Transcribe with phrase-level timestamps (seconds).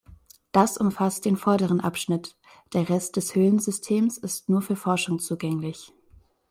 [0.51, 2.35] Das umfasst den vorderen Abschnitt,
[2.73, 5.93] der Rest des Höhlensystems ist nur für Forschung zugänglich.